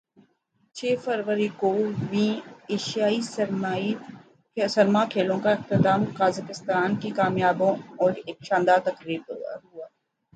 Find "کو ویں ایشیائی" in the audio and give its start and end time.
1.59-3.19